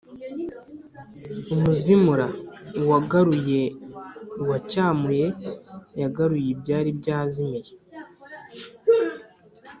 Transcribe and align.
umuzimura: 1.53 2.27
uwagaruye, 2.81 3.61
uwacyamuye, 4.41 5.27
yagaruye 6.01 6.49
ibyari 6.55 6.89
byazimiye 6.99 7.71